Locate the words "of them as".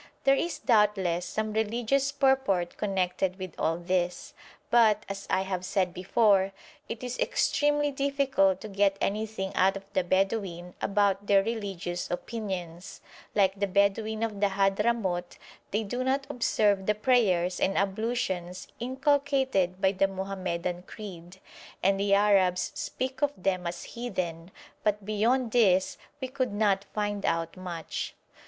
23.21-23.83